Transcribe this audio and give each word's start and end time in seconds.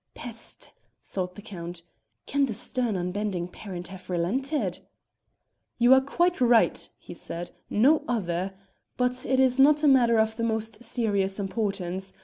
"Peste!" 0.15 0.71
thought 1.05 1.35
the 1.35 1.43
Count, 1.43 1.83
"can 2.25 2.47
the 2.47 2.55
stern 2.55 2.95
unbending 2.97 3.47
parent 3.47 3.89
have 3.89 4.09
relented? 4.09 4.79
You 5.77 5.93
are 5.93 6.01
quite 6.01 6.41
right," 6.41 6.89
he 6.97 7.13
said; 7.13 7.51
"no 7.69 8.03
other. 8.07 8.55
But 8.97 9.27
it 9.27 9.39
is 9.39 9.59
not 9.59 9.83
a 9.83 9.87
matter 9.87 10.17
of 10.19 10.37
the 10.37 10.43
most 10.43 10.83
serious 10.83 11.39
importance. 11.39 12.13